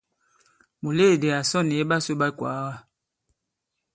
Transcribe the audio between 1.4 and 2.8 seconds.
sɔ nì iɓasū ɓa ikwàaga.